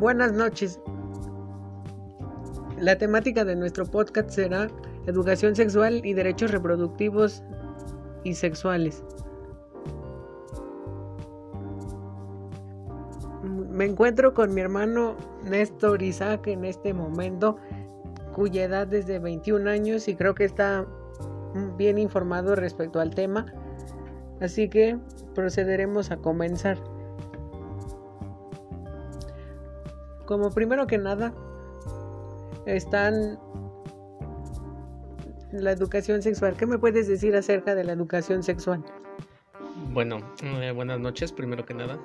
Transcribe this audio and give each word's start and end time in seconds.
Buenas 0.00 0.32
noches. 0.32 0.80
La 2.78 2.96
temática 2.96 3.44
de 3.44 3.54
nuestro 3.54 3.84
podcast 3.84 4.30
será 4.30 4.68
educación 5.06 5.54
sexual 5.54 6.00
y 6.06 6.14
derechos 6.14 6.52
reproductivos 6.52 7.42
y 8.24 8.32
sexuales. 8.32 9.04
Me 13.42 13.84
encuentro 13.84 14.32
con 14.32 14.54
mi 14.54 14.62
hermano 14.62 15.16
Néstor 15.44 16.00
Isaac 16.00 16.46
en 16.46 16.64
este 16.64 16.94
momento, 16.94 17.58
cuya 18.34 18.64
edad 18.64 18.94
es 18.94 19.06
de 19.06 19.18
21 19.18 19.68
años 19.68 20.08
y 20.08 20.16
creo 20.16 20.34
que 20.34 20.46
está 20.46 20.86
bien 21.76 21.98
informado 21.98 22.56
respecto 22.56 23.00
al 23.00 23.14
tema. 23.14 23.52
Así 24.40 24.70
que 24.70 24.98
procederemos 25.34 26.10
a 26.10 26.16
comenzar. 26.16 26.78
Como 30.30 30.52
primero 30.52 30.86
que 30.86 30.96
nada, 30.96 31.34
están 32.64 33.36
la 35.50 35.72
educación 35.72 36.22
sexual. 36.22 36.56
¿Qué 36.56 36.66
me 36.66 36.78
puedes 36.78 37.08
decir 37.08 37.34
acerca 37.34 37.74
de 37.74 37.82
la 37.82 37.94
educación 37.94 38.44
sexual? 38.44 38.84
Bueno, 39.92 40.18
eh, 40.44 40.70
buenas 40.70 41.00
noches, 41.00 41.32
primero 41.32 41.66
que 41.66 41.74
nada. 41.74 41.98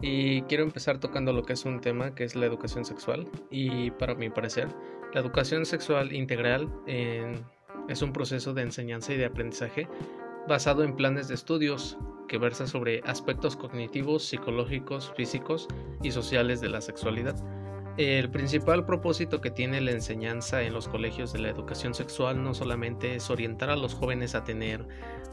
Y 0.00 0.42
quiero 0.42 0.64
empezar 0.64 0.98
tocando 0.98 1.32
lo 1.32 1.44
que 1.44 1.52
es 1.52 1.64
un 1.66 1.80
tema 1.80 2.16
que 2.16 2.24
es 2.24 2.34
la 2.34 2.46
educación 2.46 2.84
sexual. 2.84 3.28
Y 3.48 3.92
para 3.92 4.16
mi 4.16 4.28
parecer, 4.28 4.66
la 5.14 5.20
educación 5.20 5.64
sexual 5.64 6.12
integral 6.12 6.68
es 7.88 8.02
un 8.02 8.12
proceso 8.12 8.54
de 8.54 8.62
enseñanza 8.62 9.12
y 9.12 9.18
de 9.18 9.26
aprendizaje 9.26 9.86
basado 10.48 10.82
en 10.82 10.96
planes 10.96 11.28
de 11.28 11.34
estudios 11.34 11.96
que 12.26 12.38
versa 12.38 12.66
sobre 12.66 13.02
aspectos 13.06 13.54
cognitivos, 13.54 14.24
psicológicos, 14.24 15.12
físicos 15.16 15.68
y 16.02 16.10
sociales 16.10 16.60
de 16.60 16.70
la 16.70 16.80
sexualidad 16.80 17.36
el 17.98 18.30
principal 18.30 18.86
propósito 18.86 19.40
que 19.40 19.50
tiene 19.50 19.80
la 19.80 19.90
enseñanza 19.90 20.62
en 20.62 20.72
los 20.72 20.86
colegios 20.86 21.32
de 21.32 21.40
la 21.40 21.48
educación 21.48 21.94
sexual 21.94 22.44
no 22.44 22.54
solamente 22.54 23.16
es 23.16 23.28
orientar 23.28 23.70
a 23.70 23.76
los 23.76 23.94
jóvenes 23.94 24.36
a 24.36 24.44
tener 24.44 24.86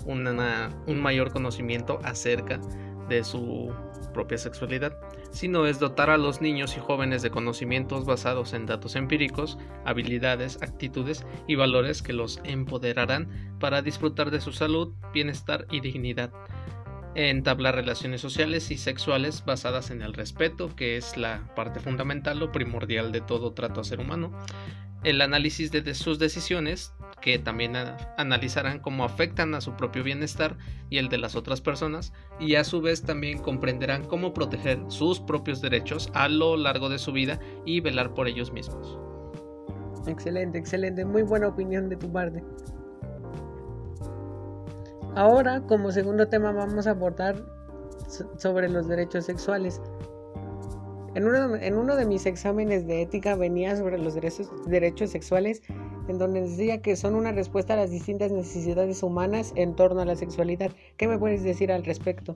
un 0.05 0.99
mayor 0.99 1.31
conocimiento 1.31 1.99
acerca 2.03 2.59
de 3.07 3.23
su 3.23 3.71
propia 4.15 4.39
sexualidad, 4.39 4.97
sino 5.29 5.67
es 5.67 5.79
dotar 5.79 6.09
a 6.09 6.17
los 6.17 6.41
niños 6.41 6.75
y 6.75 6.79
jóvenes 6.79 7.21
de 7.21 7.29
conocimientos 7.29 8.05
basados 8.05 8.53
en 8.53 8.65
datos 8.65 8.95
empíricos, 8.95 9.59
habilidades, 9.83 10.57
actitudes 10.63 11.23
y 11.47 11.53
valores 11.53 12.01
que 12.01 12.13
los 12.13 12.39
empoderarán 12.45 13.57
para 13.59 13.83
disfrutar 13.83 14.31
de 14.31 14.41
su 14.41 14.53
salud, 14.53 14.93
bienestar 15.13 15.67
y 15.69 15.81
dignidad 15.81 16.31
entablar 17.15 17.75
relaciones 17.75 18.21
sociales 18.21 18.69
y 18.71 18.77
sexuales 18.77 19.43
basadas 19.45 19.89
en 19.89 20.01
el 20.01 20.13
respeto, 20.13 20.75
que 20.75 20.97
es 20.97 21.17
la 21.17 21.53
parte 21.55 21.79
fundamental 21.79 22.43
o 22.43 22.51
primordial 22.51 23.11
de 23.11 23.21
todo 23.21 23.53
trato 23.53 23.81
a 23.81 23.85
ser 23.85 23.99
humano, 23.99 24.31
el 25.03 25.21
análisis 25.21 25.71
de 25.71 25.93
sus 25.93 26.19
decisiones, 26.19 26.93
que 27.21 27.39
también 27.39 27.75
analizarán 28.17 28.79
cómo 28.79 29.05
afectan 29.05 29.53
a 29.53 29.61
su 29.61 29.75
propio 29.75 30.03
bienestar 30.03 30.57
y 30.89 30.97
el 30.97 31.09
de 31.09 31.19
las 31.19 31.35
otras 31.35 31.61
personas, 31.61 32.11
y 32.39 32.55
a 32.55 32.63
su 32.63 32.81
vez 32.81 33.03
también 33.03 33.37
comprenderán 33.37 34.05
cómo 34.05 34.33
proteger 34.33 34.79
sus 34.89 35.19
propios 35.19 35.61
derechos 35.61 36.09
a 36.13 36.27
lo 36.27 36.57
largo 36.57 36.89
de 36.89 36.99
su 36.99 37.11
vida 37.11 37.39
y 37.65 37.81
velar 37.81 38.13
por 38.13 38.27
ellos 38.27 38.51
mismos. 38.51 38.99
Excelente, 40.07 40.57
excelente, 40.57 41.05
muy 41.05 41.23
buena 41.23 41.47
opinión 41.47 41.87
de 41.87 41.95
tu 41.95 42.11
parte. 42.11 42.43
Ahora, 45.15 45.61
como 45.61 45.91
segundo 45.91 46.27
tema, 46.27 46.51
vamos 46.51 46.87
a 46.87 46.91
abordar 46.91 47.41
sobre 48.37 48.67
los 48.67 48.87
derechos 48.89 49.25
sexuales. 49.25 49.81
En 51.15 51.25
uno, 51.77 51.95
de 51.95 52.05
mis 52.05 52.25
exámenes 52.25 52.85
de 52.85 53.01
ética 53.01 53.35
venía 53.35 53.77
sobre 53.77 53.97
los 53.97 54.15
derechos, 54.15 54.51
derechos 54.67 55.11
sexuales, 55.11 55.61
en 56.09 56.17
donde 56.17 56.41
decía 56.41 56.81
que 56.81 56.97
son 56.97 57.15
una 57.15 57.31
respuesta 57.31 57.75
a 57.75 57.77
las 57.77 57.91
distintas 57.91 58.33
necesidades 58.33 59.01
humanas 59.01 59.53
en 59.55 59.73
torno 59.77 60.01
a 60.01 60.05
la 60.05 60.17
sexualidad. 60.17 60.71
¿Qué 60.97 61.07
me 61.07 61.17
puedes 61.17 61.43
decir 61.43 61.71
al 61.71 61.85
respecto? 61.85 62.35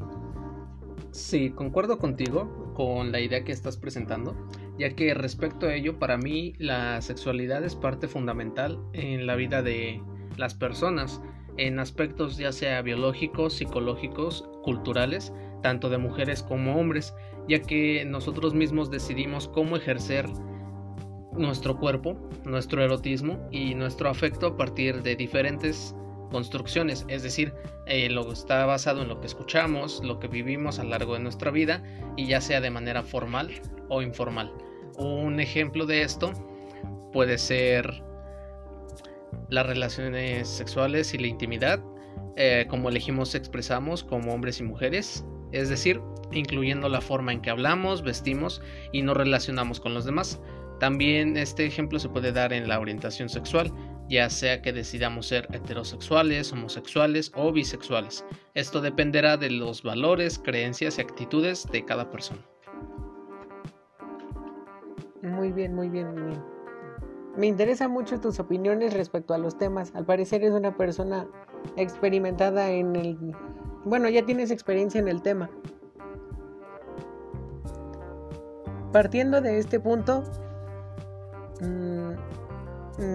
Sí, 1.12 1.50
concuerdo 1.50 1.98
contigo 1.98 2.72
con 2.76 3.12
la 3.12 3.20
idea 3.20 3.44
que 3.44 3.52
estás 3.52 3.76
presentando, 3.76 4.38
ya 4.78 4.96
que 4.96 5.14
respecto 5.14 5.66
a 5.66 5.74
ello, 5.74 6.00
para 6.00 6.18
mí 6.18 6.54
la 6.60 7.02
sexualidad 7.02 7.66
es 7.66 7.76
parte 7.76 8.08
fundamental 8.08 8.80
en 8.94 9.28
la 9.28 9.36
vida 9.36 9.62
de 9.62 10.02
las 10.38 10.54
personas 10.54 11.22
en 11.58 11.80
aspectos 11.80 12.38
ya 12.38 12.52
sea 12.52 12.82
biológicos, 12.82 13.54
psicológicos, 13.54 14.48
culturales, 14.64 15.34
tanto 15.62 15.90
de 15.90 15.98
mujeres 15.98 16.44
como 16.44 16.80
hombres, 16.80 17.14
ya 17.48 17.62
que 17.62 18.06
nosotros 18.06 18.54
mismos 18.54 18.92
decidimos 18.92 19.48
cómo 19.48 19.76
ejercer 19.76 20.28
nuestro 21.34 21.78
cuerpo, 21.78 22.18
nuestro 22.44 22.84
erotismo 22.84 23.40
y 23.52 23.76
nuestro 23.76 24.10
afecto 24.10 24.48
a 24.48 24.58
partir 24.58 25.02
de 25.04 25.16
diferentes 25.16 25.96
construcciones, 26.32 27.06
es 27.08 27.24
decir, 27.24 27.54
eh, 27.88 28.10
lo 28.10 28.32
está 28.32 28.66
basado 28.66 29.02
en 29.02 29.08
lo 29.08 29.20
que 29.20 29.28
escuchamos, 29.28 30.04
lo 30.04 30.20
que 30.20 30.28
vivimos 30.28 30.80
a 30.80 30.84
lo 30.84 30.92
largo 30.92 31.14
de 31.14 31.22
nuestra 31.22 31.50
vida 31.52 31.84
y 32.16 32.28
ya 32.28 32.40
sea 32.42 32.62
de 32.62 32.70
manera 32.70 33.04
formal 33.04 33.50
o 33.90 34.02
informal. 34.02 34.54
Un 34.98 35.40
ejemplo 35.40 35.86
de 35.86 36.04
esto 36.04 36.32
puede 37.12 37.38
ser 37.38 38.04
las 39.50 39.66
relaciones 39.66 40.48
sexuales 40.48 41.14
y 41.14 41.18
la 41.18 41.28
intimidad, 41.28 41.84
eh, 42.36 42.66
como 42.70 42.90
elegimos 42.90 43.36
expresamos 43.36 44.04
como 44.04 44.34
hombres 44.34 44.60
y 44.60 44.64
mujeres, 44.64 45.26
es 45.52 45.70
decir, 45.70 46.00
incluyendo 46.32 46.88
la 46.90 47.02
forma 47.02 47.34
en 47.34 47.42
que 47.42 47.50
hablamos, 47.50 48.02
vestimos 48.02 48.62
y 48.94 49.02
nos 49.02 49.18
relacionamos 49.18 49.80
con 49.80 49.94
los 49.94 50.06
demás. 50.06 50.40
También 50.80 51.36
este 51.36 51.66
ejemplo 51.66 52.00
se 52.00 52.08
puede 52.08 52.32
dar 52.32 52.54
en 52.54 52.70
la 52.70 52.80
orientación 52.80 53.28
sexual, 53.28 53.74
ya 54.08 54.30
sea 54.30 54.62
que 54.62 54.72
decidamos 54.72 55.28
ser 55.28 55.48
heterosexuales, 55.52 56.52
homosexuales 56.54 57.32
o 57.36 57.52
bisexuales. 57.52 58.26
Esto 58.54 58.80
dependerá 58.80 59.38
de 59.38 59.52
los 59.52 59.84
valores, 59.84 60.40
creencias 60.40 60.98
y 60.98 61.02
actitudes 61.02 61.68
de 61.72 61.84
cada 61.84 62.10
persona. 62.10 62.42
Muy 65.22 65.52
bien, 65.52 65.76
muy 65.76 65.90
bien, 65.90 66.14
muy 66.14 66.30
bien. 66.30 66.59
Me 67.40 67.48
interesan 67.48 67.90
mucho 67.92 68.20
tus 68.20 68.38
opiniones 68.42 68.94
respecto 68.94 69.34
a 69.34 69.38
los 69.38 69.58
temas. 69.58 69.94
Al 69.96 70.04
parecer 70.04 70.42
eres 70.42 70.54
una 70.54 70.76
persona 70.76 71.26
experimentada 71.78 72.70
en 72.70 72.98
el... 72.98 73.18
Bueno, 73.86 74.10
ya 74.10 74.26
tienes 74.26 74.52
experiencia 74.52 75.00
en 75.00 75.08
el 75.08 75.22
tema. 75.22 75.50
Partiendo 78.92 79.40
de 79.40 79.58
este 79.58 79.80
punto, 79.80 80.26
mm, 81.62 82.12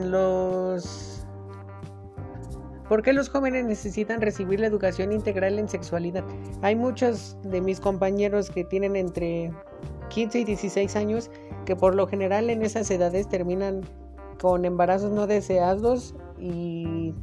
los... 0.07 1.27
¿Por 2.89 3.03
qué 3.03 3.13
los 3.13 3.29
jóvenes 3.29 3.67
necesitan 3.67 4.23
recibir 4.23 4.59
la 4.59 4.69
educación 4.69 5.13
integral 5.13 5.59
en 5.59 5.69
sexualidad? 5.69 6.25
Hay 6.63 6.77
muchos 6.77 7.37
de 7.43 7.61
mis 7.61 7.79
compañeros 7.79 8.49
que 8.49 8.65
tienen 8.65 8.97
entre 8.97 9.53
15 10.09 10.39
y 10.39 10.45
16 10.45 10.97
años 10.97 11.31
que 11.67 11.77
por 11.77 11.95
lo 11.95 12.07
general 12.07 12.49
en 12.49 12.63
esas 12.63 12.91
edades 12.91 13.29
terminan 13.29 13.83
con 14.41 14.65
embarazos 14.65 15.11
no 15.13 15.27
deseados 15.27 16.15
y 16.39 17.15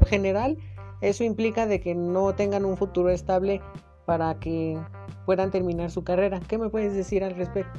lo 0.00 0.06
general 0.06 0.58
eso 1.00 1.24
implica 1.24 1.66
de 1.66 1.80
que 1.80 1.94
no 1.94 2.34
tengan 2.34 2.64
un 2.64 2.76
futuro 2.76 3.10
estable 3.10 3.60
para 4.06 4.38
que 4.38 4.78
puedan 5.26 5.50
terminar 5.50 5.90
su 5.90 6.04
carrera. 6.04 6.40
¿Qué 6.48 6.58
me 6.58 6.68
puedes 6.70 6.94
decir 6.94 7.24
al 7.24 7.34
respecto? 7.34 7.78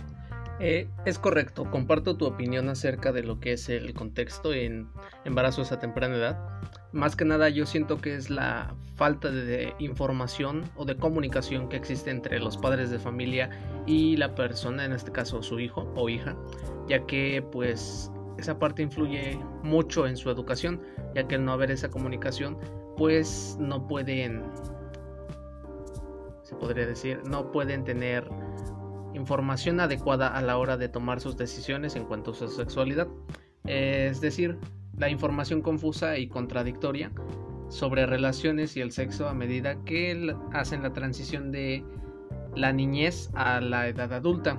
Eh, 0.60 0.90
es 1.06 1.20
correcto, 1.20 1.70
comparto 1.70 2.18
tu 2.18 2.26
opinión 2.26 2.68
acerca 2.70 3.12
de 3.12 3.22
lo 3.22 3.40
que 3.40 3.54
es 3.54 3.70
el 3.70 3.94
contexto 3.94 4.54
en 4.54 4.90
embarazos 5.24 5.72
a 5.72 5.80
temprana 5.80 6.16
edad. 6.16 6.60
Más 6.92 7.16
que 7.16 7.26
nada 7.26 7.50
yo 7.50 7.68
siento 7.68 7.98
que 7.98 8.16
es 8.16 8.32
la 8.32 8.76
falta 8.96 9.30
de 9.30 9.76
información 9.78 10.64
o 10.76 10.86
de 10.86 10.98
comunicación 10.98 11.70
que 11.70 11.78
existe 11.78 12.10
entre 12.10 12.40
los 12.40 12.58
padres 12.58 12.90
de 12.90 12.98
familia 12.98 13.52
y 13.86 14.18
la 14.18 14.34
persona, 14.34 14.84
en 14.84 14.94
este 14.94 15.12
caso 15.12 15.44
su 15.44 15.60
hijo 15.60 15.92
o 15.96 16.10
hija, 16.10 16.36
ya 16.88 17.06
que 17.06 17.44
pues 17.52 18.12
esa 18.38 18.60
parte 18.60 18.82
influye 18.82 19.40
mucho 19.64 20.08
en 20.08 20.18
su 20.18 20.30
educación, 20.30 20.82
ya 21.16 21.28
que 21.28 21.36
al 21.36 21.46
no 21.46 21.52
haber 21.52 21.72
esa 21.72 21.90
comunicación, 21.90 22.58
pues 22.96 23.58
no 23.60 23.88
pueden, 23.88 24.44
se 26.44 26.56
podría 26.56 26.86
decir, 26.86 27.22
no 27.28 27.52
pueden 27.52 27.84
tener 27.84 28.30
información 29.14 29.80
adecuada 29.80 30.28
a 30.28 30.42
la 30.42 30.58
hora 30.58 30.78
de 30.78 30.90
tomar 30.90 31.20
sus 31.20 31.38
decisiones 31.38 31.96
en 31.96 32.06
cuanto 32.06 32.32
a 32.32 32.34
su 32.36 32.48
sexualidad. 32.48 33.08
Es 33.66 34.22
decir, 34.22 34.58
la 34.98 35.10
información 35.10 35.62
confusa 35.62 36.18
y 36.18 36.28
contradictoria 36.28 37.12
sobre 37.70 38.06
relaciones 38.06 38.78
y 38.78 38.82
el 38.82 38.92
sexo 38.92 39.28
a 39.28 39.34
medida 39.34 39.84
que 39.84 40.36
hacen 40.54 40.84
la 40.84 40.94
transición 40.94 41.52
de 41.52 41.84
la 42.56 42.72
niñez 42.72 43.30
a 43.36 43.60
la 43.62 43.88
edad 43.88 44.14
adulta. 44.14 44.58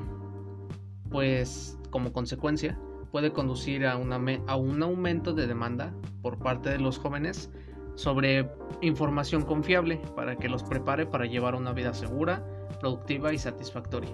Pues 1.11 1.79
como 1.91 2.13
consecuencia, 2.13 2.79
puede 3.11 3.33
conducir 3.33 3.87
a, 3.87 3.93
a 3.93 4.57
un 4.57 4.83
aumento 4.83 5.33
de 5.33 5.47
demanda 5.47 5.93
por 6.23 6.39
parte 6.39 6.71
de 6.71 6.79
los 6.79 6.99
jóvenes 6.99 7.51
sobre 7.95 8.49
información 8.81 9.43
confiable 9.43 10.01
para 10.15 10.37
que 10.37 10.49
los 10.49 10.63
prepare 10.63 11.05
para 11.07 11.27
llevar 11.27 11.55
una 11.55 11.73
vida 11.73 11.93
segura, 11.93 12.45
productiva 12.81 13.33
y 13.33 13.39
satisfactoria. 13.39 14.11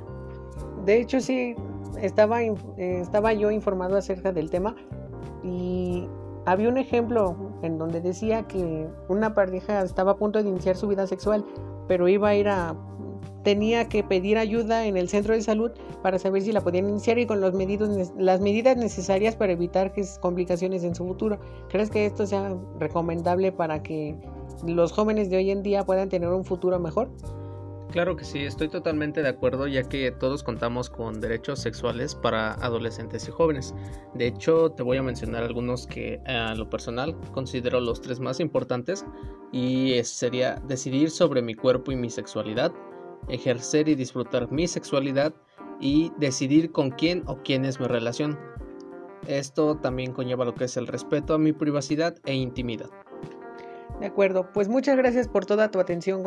De 0.85 1.01
hecho, 1.01 1.21
sí, 1.21 1.55
estaba, 2.01 2.43
eh, 2.43 2.55
estaba 2.79 3.33
yo 3.33 3.51
informado 3.51 3.97
acerca 3.97 4.33
del 4.33 4.51
tema 4.51 4.75
y 5.43 6.09
había 6.47 6.69
un 6.69 6.79
ejemplo 6.79 7.37
en 7.63 7.79
donde 7.79 8.01
decía 8.01 8.45
que 8.45 8.87
una 9.09 9.35
pareja 9.35 9.83
estaba 9.83 10.13
a 10.13 10.17
punto 10.17 10.43
de 10.43 10.49
iniciar 10.49 10.77
su 10.77 10.89
vida 10.89 11.07
sexual, 11.07 11.45
pero 11.89 12.09
iba 12.09 12.29
a 12.29 12.35
ir 12.35 12.49
a 12.49 12.75
tenía 13.45 13.89
que 13.89 14.03
pedir 14.03 14.39
ayuda 14.39 14.87
en 14.87 14.97
el 14.97 15.09
centro 15.09 15.35
de 15.35 15.43
salud 15.43 15.71
para 16.03 16.19
saber 16.19 16.43
si 16.43 16.51
la 16.51 16.63
podían 16.63 16.89
iniciar 16.89 17.19
y 17.19 17.27
con 17.27 17.41
los 17.41 17.55
medidos, 17.55 18.13
las 18.19 18.41
medidas 18.41 18.77
necesarias 18.77 19.37
para 19.37 19.53
evitar 19.53 19.93
que 19.93 20.05
complicaciones 20.21 20.83
en 20.83 20.95
su 20.95 21.07
futuro. 21.07 21.39
¿Crees 21.69 21.91
que 21.91 22.07
esto 22.07 22.27
sea 22.27 22.57
recomendable 22.81 23.53
para 23.53 23.83
que 23.83 24.17
los 24.67 24.93
jóvenes 24.93 25.31
de 25.31 25.37
hoy 25.37 25.51
en 25.51 25.63
día 25.63 25.85
puedan 25.85 26.09
tener 26.09 26.31
un 26.31 26.45
futuro 26.45 26.81
mejor? 26.81 27.11
Claro 27.95 28.17
que 28.17 28.25
sí, 28.25 28.41
estoy 28.41 28.69
totalmente 28.69 29.23
de 29.23 29.29
acuerdo 29.29 29.69
ya 29.69 29.85
que 29.85 30.11
todos 30.11 30.43
contamos 30.43 30.91
con 30.91 31.21
derechos 31.21 31.61
sexuales 31.61 32.17
para 32.17 32.55
adolescentes 32.55 33.29
y 33.29 33.31
jóvenes. 33.31 33.73
De 34.15 34.27
hecho, 34.27 34.73
te 34.73 34.83
voy 34.83 34.97
a 34.97 35.03
mencionar 35.03 35.45
algunos 35.45 35.87
que 35.87 36.21
a 36.27 36.57
lo 36.57 36.69
personal 36.69 37.17
considero 37.31 37.81
los 37.81 38.01
tres 38.01 38.19
más 38.19 38.41
importantes 38.41 39.07
y 39.53 39.95
sería 40.03 40.57
decidir 40.67 41.09
sobre 41.09 41.41
mi 41.41 41.55
cuerpo 41.55 41.93
y 41.93 41.97
mi 41.97 42.11
sexualidad, 42.11 42.73
ejercer 43.29 43.89
y 43.89 43.95
disfrutar 43.95 44.51
mi 44.51 44.67
sexualidad 44.69 45.35
y 45.81 46.13
decidir 46.19 46.73
con 46.73 46.91
quién 46.91 47.23
o 47.27 47.37
quién 47.43 47.65
es 47.65 47.81
mi 47.81 47.87
relación. 47.87 48.39
Esto 49.27 49.77
también 49.77 50.13
conlleva 50.13 50.45
lo 50.45 50.55
que 50.55 50.65
es 50.65 50.77
el 50.77 50.87
respeto 50.87 51.35
a 51.35 51.39
mi 51.39 51.53
privacidad 51.53 52.17
e 52.25 52.35
intimidad. 52.35 52.91
De 54.01 54.07
acuerdo, 54.07 54.51
pues 54.53 54.69
muchas 54.69 54.97
gracias 54.97 55.29
por 55.29 55.47
toda 55.47 55.71
tu 55.71 55.79
atención 55.79 56.23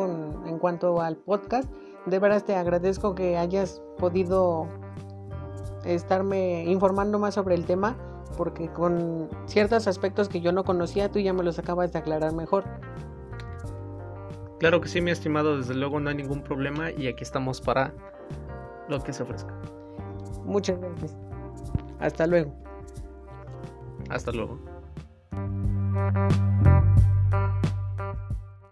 en 0.46 0.58
cuanto 0.58 1.00
al 1.00 1.16
podcast. 1.16 1.70
De 2.06 2.18
veras 2.18 2.44
te 2.44 2.54
agradezco 2.54 3.14
que 3.14 3.36
hayas 3.36 3.82
podido 3.98 4.66
estarme 5.84 6.64
informando 6.64 7.18
más 7.18 7.34
sobre 7.34 7.54
el 7.54 7.66
tema, 7.66 7.96
porque 8.36 8.68
con 8.68 9.28
ciertos 9.46 9.86
aspectos 9.86 10.28
que 10.28 10.40
yo 10.40 10.52
no 10.52 10.64
conocía, 10.64 11.10
tú 11.10 11.18
ya 11.18 11.32
me 11.32 11.42
los 11.42 11.58
acabas 11.58 11.92
de 11.92 11.98
aclarar 11.98 12.32
mejor. 12.34 12.64
Claro 14.58 14.80
que 14.80 14.88
sí, 14.88 15.00
mi 15.00 15.10
estimado, 15.10 15.56
desde 15.58 15.74
luego 15.74 16.00
no 16.00 16.10
hay 16.10 16.16
ningún 16.16 16.42
problema 16.42 16.90
y 16.90 17.06
aquí 17.06 17.22
estamos 17.22 17.60
para 17.60 17.92
lo 18.88 19.02
que 19.02 19.12
se 19.12 19.22
ofrezca. 19.22 19.54
Muchas 20.44 20.80
gracias. 20.80 21.16
Hasta 22.00 22.26
luego. 22.26 22.52
Hasta 24.10 24.32
luego. 24.32 24.58